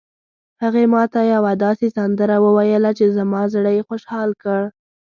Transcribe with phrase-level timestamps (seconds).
[0.63, 4.61] هغې ما ته یوه داسې سندره وویله چې زما زړه یې خوشحال کړ